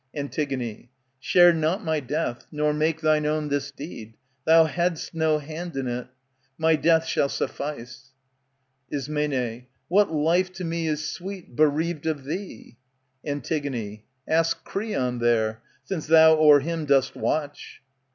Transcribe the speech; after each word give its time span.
Antig, 0.17 0.87
Share 1.19 1.53
not 1.53 1.83
my 1.83 1.99
death, 1.99 2.47
nor 2.51 2.73
make 2.73 3.01
thine 3.01 3.27
own 3.27 3.49
this 3.49 3.69
deed 3.69 4.15
Thou 4.45 4.65
had^st 4.65 5.13
no 5.13 5.37
hand 5.37 5.77
in. 5.77 6.07
My 6.57 6.75
death 6.75 7.05
shall 7.05 7.29
suffice. 7.29 8.09
Ism, 8.89 9.67
What 9.89 10.11
life 10.11 10.51
to 10.53 10.63
me 10.63 10.87
is 10.87 11.07
sweet, 11.07 11.55
bereaved 11.55 12.07
of 12.07 12.23
thee? 12.25 12.77
Antig, 13.23 14.01
Ask 14.27 14.63
Creon 14.63 15.19
there, 15.19 15.61
since 15.83 16.07
thou 16.07 16.33
o'er 16.35 16.61
him 16.61 16.85
dost 16.85 17.15
watch. 17.15 17.83